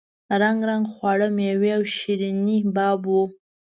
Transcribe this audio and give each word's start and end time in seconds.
رنګ 0.41 0.59
رنګ 0.69 0.85
خواړه 0.93 1.27
میوې 1.37 1.71
او 1.77 1.83
شیریني 1.97 2.57
باب 2.75 2.99
وو. 3.11 3.23